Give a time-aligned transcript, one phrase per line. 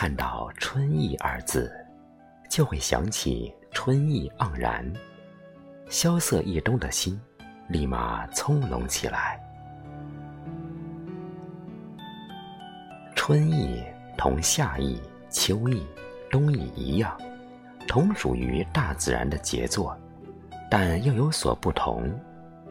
[0.00, 1.72] 看到“春意”二字，
[2.48, 4.88] 就会想起春意盎然，
[5.88, 7.20] 萧瑟一冬的心
[7.66, 9.40] 立马从容起来。
[13.16, 13.82] 春意
[14.16, 15.84] 同夏意、秋意、
[16.30, 17.20] 冬意一样，
[17.88, 19.98] 同属于大自然的杰作，
[20.70, 22.08] 但又有所不同。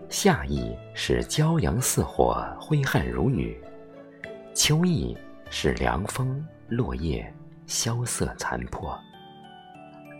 [0.07, 3.53] 夏意是骄阳似火，挥汗如雨；
[4.53, 5.17] 秋意
[5.49, 7.33] 是凉风，落叶
[7.65, 8.97] 萧瑟残破；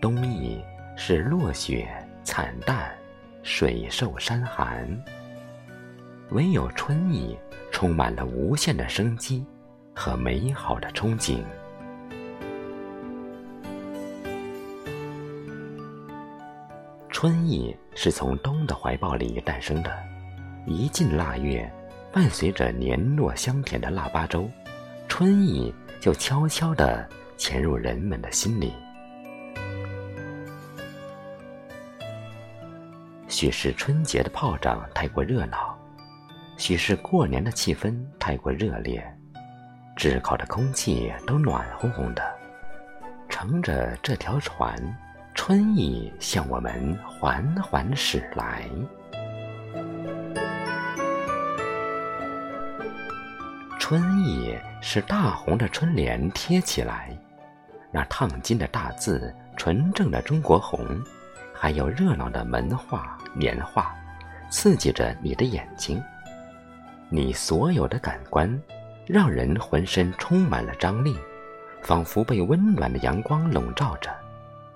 [0.00, 0.62] 冬意
[0.96, 1.88] 是落雪
[2.24, 2.90] 惨淡，
[3.42, 4.88] 水瘦山寒。
[6.30, 7.38] 唯有春意
[7.70, 9.44] 充满了无限的生机。
[10.00, 11.42] 和美好的憧憬。
[17.10, 19.90] 春意是从冬的怀抱里诞生的，
[20.66, 21.68] 一进腊月，
[22.12, 24.48] 伴随着年糯香甜的腊八粥，
[25.08, 28.72] 春意就悄悄地潜入人们的心里。
[33.28, 35.78] 许是春节的炮仗太过热闹，
[36.56, 39.04] 许是过年的气氛太过热烈。
[39.94, 42.22] 炙烤的空气都暖烘烘的，
[43.28, 44.74] 乘着这条船，
[45.34, 48.68] 春意向我们缓缓驶来。
[53.88, 57.08] 春意是大红的春联贴起来，
[57.90, 61.02] 那烫金的大字，纯正的中国红，
[61.54, 63.96] 还有热闹的门画、年画，
[64.50, 66.02] 刺激着你的眼睛，
[67.08, 68.60] 你所有的感官。
[69.06, 71.16] 让人浑身充满了张力，
[71.80, 74.14] 仿佛被温暖的阳光笼罩着，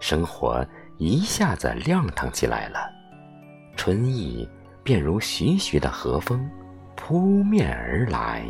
[0.00, 2.90] 生活一下子亮堂起来了，
[3.77, 4.48] 春意
[4.83, 6.50] 便如徐徐的和风
[6.96, 8.42] 扑面而来。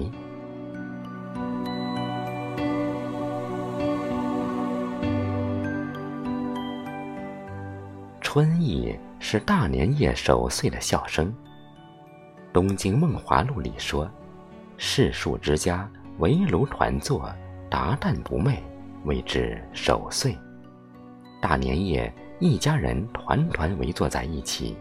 [8.35, 11.27] 春意是大年夜守岁的笑声，
[12.51, 14.11] 《东京梦华录》里说。
[14.79, 17.31] 世庶之家围炉团坐，
[17.69, 18.57] 达旦不寐，
[19.05, 20.35] 谓之守岁。
[21.43, 22.11] 大年夜，
[22.41, 24.79] 一家人团团围坐在一起，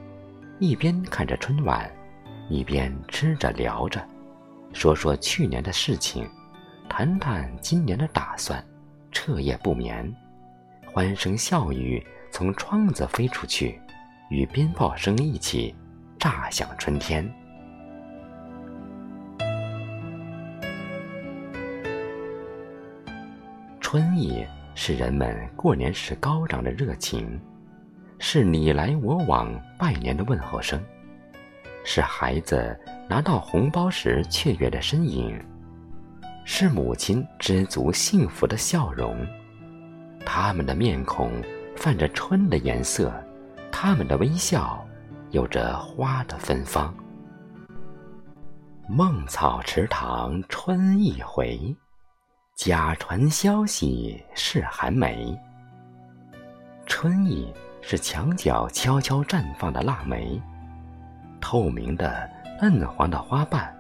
[0.58, 1.92] 一边看着春晚，
[2.48, 4.02] 一边吃着聊着，
[4.72, 6.26] 说说去年的事情，
[6.88, 8.66] 谈谈今年的打算，
[9.12, 10.10] 彻夜不眠。
[10.94, 13.80] 欢声笑语从窗子飞出去，
[14.30, 15.76] 与鞭炮声一起
[16.18, 17.30] 炸响春天。
[23.80, 27.40] 春意是人们过年时高涨的热情，
[28.20, 30.82] 是你来我往拜年的问候声，
[31.84, 35.38] 是孩子拿到红包时雀跃的身影，
[36.46, 39.14] 是母亲知足幸福的笑容。
[40.26, 41.30] 他们的面孔
[41.82, 43.12] 泛着春的颜色，
[43.72, 44.88] 他们的微笑
[45.32, 46.94] 有着花的芬芳。
[48.88, 51.76] 梦草池塘春意回。
[52.56, 55.36] 假传消息是寒梅。
[56.86, 60.40] 春意是墙角悄悄绽放的腊梅，
[61.40, 62.30] 透明的
[62.62, 63.76] 嫩黄的花瓣，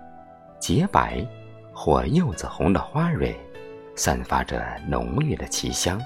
[0.59, 1.23] 洁白
[1.71, 3.39] 或柚子红的花蕊，
[3.95, 6.01] 散发着浓郁的奇香，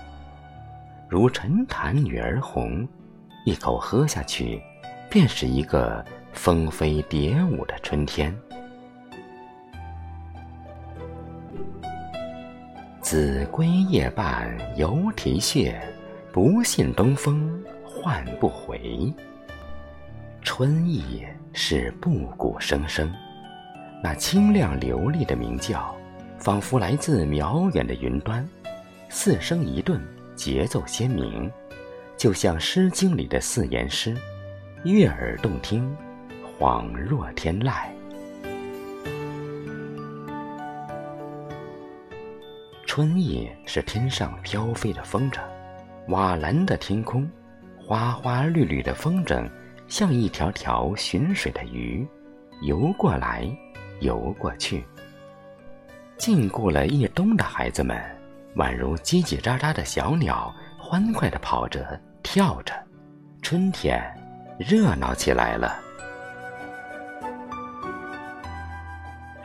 [1.08, 2.88] 如陈坛女儿红，
[3.46, 4.60] 一口喝下去，
[5.10, 8.36] 便是一个蜂飞蝶舞的春天。
[13.02, 15.80] 子规夜半犹啼血，
[16.34, 19.14] 不信东风唤不回。
[20.42, 21.24] 春意
[21.54, 23.14] 是布谷声声，
[24.02, 25.96] 那清亮流利的鸣叫，
[26.40, 28.44] 仿佛来自遥远的云端，
[29.08, 30.02] 四声一顿，
[30.36, 31.52] 节奏鲜明，
[32.18, 34.16] 就像《诗经》里的四言诗，
[34.84, 35.96] 悦耳动听，
[36.60, 37.88] 恍若天籁。
[42.86, 45.40] 春意是天上飘飞的风筝，
[46.08, 47.30] 瓦蓝的天空，
[47.78, 49.50] 花花绿绿的风筝，
[49.88, 52.08] 像一条条寻水的鱼，
[52.62, 53.50] 游过来，
[54.00, 54.84] 游过去。
[56.18, 58.02] 禁锢了一冬的孩子们，
[58.56, 62.74] 宛如叽叽喳喳的小鸟，欢快地跑着，跳着。
[63.42, 64.02] 春天
[64.58, 65.80] 热闹起来了。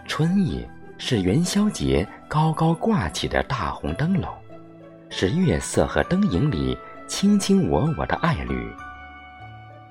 [0.06, 0.66] 春意。
[1.02, 4.28] 是元宵节高高挂起的大红灯笼，
[5.08, 6.76] 是月色和灯影里
[7.08, 8.70] 卿卿我我的爱侣。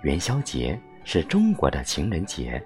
[0.03, 2.63] 元宵节是中国的情人节，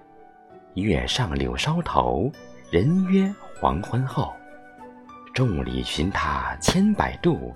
[0.73, 2.29] 月上柳梢头，
[2.69, 4.33] 人约黄昏后。
[5.33, 7.55] 众里寻他千百度，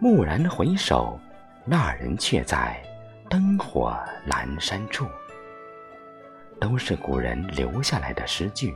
[0.00, 1.18] 蓦然回首，
[1.64, 2.80] 那人却在
[3.28, 5.04] 灯火阑珊处。
[6.60, 8.74] 都是古人留下来的诗句，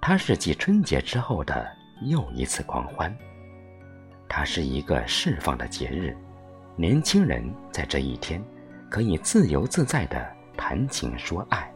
[0.00, 1.68] 它是继春节之后的
[2.02, 3.14] 又一次狂欢。
[4.28, 6.16] 它是一个释放的节日，
[6.76, 8.40] 年轻人在这一天
[8.88, 10.24] 可以自由自在地
[10.56, 11.68] 谈情说爱。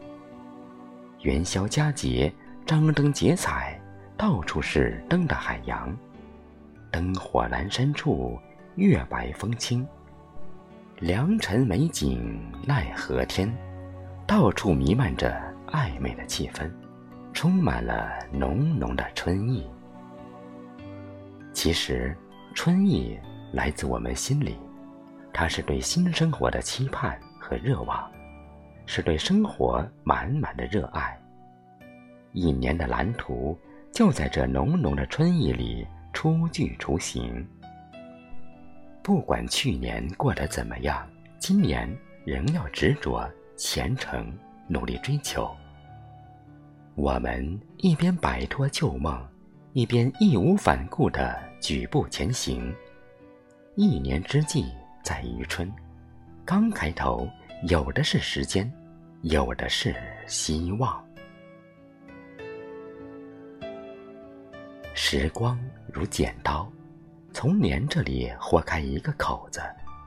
[1.21, 2.33] 元宵佳节，
[2.65, 3.76] 张灯结彩，
[4.17, 5.95] 到处是灯的海洋。
[6.89, 8.39] 灯火阑珊处，
[8.75, 9.87] 月白风清。
[10.99, 13.53] 良辰美景奈何天，
[14.25, 16.71] 到处弥漫着暧昧的气氛，
[17.31, 19.69] 充满了浓浓的春意。
[21.53, 22.17] 其实，
[22.55, 23.19] 春意
[23.51, 24.57] 来自我们心里，
[25.31, 28.11] 它是对新生活的期盼和热望。
[28.89, 31.19] 是对生活满满的热爱。
[32.31, 33.59] 一年的蓝图
[33.97, 35.83] 就在这浓浓的春意里
[36.13, 37.43] 初具雏形。
[39.01, 41.09] 不管去年过得怎么样，
[41.39, 41.91] 今年
[42.23, 44.31] 仍要执着、虔诚、
[44.67, 45.49] 努力追求。
[46.93, 49.19] 我们一边摆脱旧梦，
[49.73, 52.71] 一边义无反顾地举步前行。
[53.73, 54.63] 一年之计
[55.01, 55.73] 在于春，
[56.45, 57.27] 刚开头。
[57.63, 58.71] 有的是时间，
[59.23, 59.95] 有的是
[60.27, 61.03] 希望。
[64.99, 65.55] 时光
[65.93, 66.67] 如剪刀，
[67.31, 69.61] 从年这里豁开一个口子，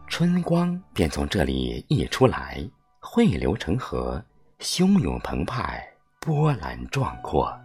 [0.08, 2.60] 春光便从这里溢出来，
[2.98, 4.20] 汇流成河，
[4.58, 5.80] 汹涌澎湃，
[6.18, 7.56] 波澜壮阔。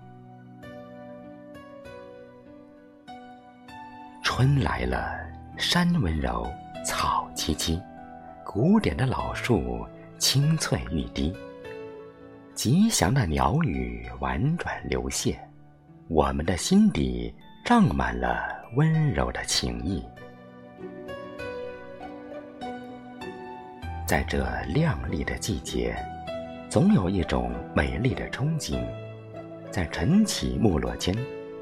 [4.24, 5.18] 春来了，
[5.58, 6.48] 山温柔，
[6.86, 7.82] 草萋萋。
[8.46, 9.84] 古典的老树
[10.20, 11.36] 青翠欲滴，
[12.54, 15.36] 吉祥的鸟语婉转流泻，
[16.08, 20.04] 我们的心底胀满了温柔的情意。
[24.06, 25.96] 在这亮丽的季节，
[26.70, 28.80] 总有一种美丽的憧憬，
[29.72, 31.16] 在晨起暮落间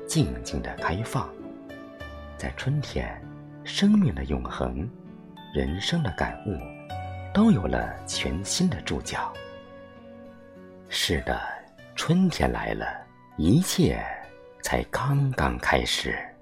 [0.05, 1.29] 静静的开放。
[2.37, 3.09] 在春天，
[3.63, 4.85] 生命的永恒，
[5.55, 6.57] 人生的感悟。
[7.33, 9.33] 都有了全新的注脚。
[10.89, 11.41] 是的，
[11.95, 12.85] 春天来了，
[13.37, 13.99] 一切
[14.63, 16.32] 才刚刚开始。